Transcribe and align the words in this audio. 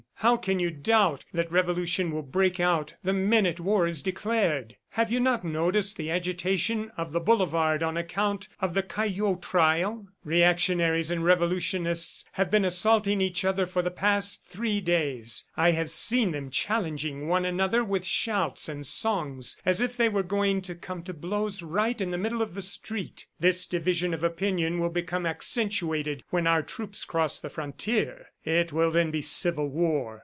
How 0.15 0.37
can 0.37 0.59
you 0.59 0.69
doubt 0.69 1.25
that 1.33 1.51
revolution 1.51 2.11
will 2.11 2.21
break 2.21 2.59
out 2.59 2.93
the 3.03 3.11
minute 3.11 3.59
war 3.59 3.87
is 3.87 4.03
declared?... 4.03 4.75
Have 4.95 5.09
you 5.09 5.21
not 5.21 5.45
noticed 5.45 5.95
the 5.95 6.11
agitation 6.11 6.91
of 6.97 7.13
the 7.13 7.21
boulevard 7.21 7.81
on 7.81 7.95
account 7.95 8.49
of 8.59 8.73
the 8.73 8.83
Caillaux 8.83 9.37
trial? 9.41 10.05
Reactionaries 10.25 11.09
and 11.09 11.23
revolutionists 11.23 12.25
have 12.33 12.51
been 12.51 12.65
assaulting 12.65 13.21
each 13.21 13.45
other 13.45 13.65
for 13.65 13.81
the 13.81 13.89
past 13.89 14.45
three 14.45 14.81
days. 14.81 15.47
I 15.55 15.71
have 15.71 15.89
seen 15.89 16.31
them 16.31 16.49
challenging 16.51 17.29
one 17.29 17.45
another 17.45 17.85
with 17.85 18.03
shouts 18.03 18.67
and 18.67 18.85
songs 18.85 19.61
as 19.65 19.79
if 19.79 19.95
they 19.95 20.09
were 20.09 20.23
going 20.23 20.61
to 20.63 20.75
come 20.75 21.03
to 21.03 21.13
blows 21.13 21.61
right 21.61 21.99
in 21.99 22.11
the 22.11 22.17
middle 22.17 22.41
of 22.41 22.53
the 22.53 22.61
street. 22.61 23.27
This 23.39 23.65
division 23.65 24.13
of 24.13 24.25
opinion 24.25 24.77
will 24.77 24.89
become 24.89 25.25
accentuated 25.25 26.21
when 26.31 26.45
our 26.47 26.61
troops 26.61 27.05
cross 27.05 27.39
the 27.39 27.49
frontier. 27.49 28.25
It 28.43 28.73
will 28.73 28.91
then 28.91 29.09
be 29.09 29.21
civil 29.21 29.69
war. 29.69 30.11